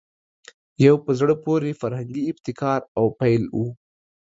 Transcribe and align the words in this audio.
یو 0.85 0.95
په 1.05 1.11
زړه 1.19 1.35
پورې 1.45 1.77
فرهنګي 1.81 2.23
ابتکار 2.31 2.79
او 2.97 3.05
پیل 3.19 3.43
وو 3.55 3.67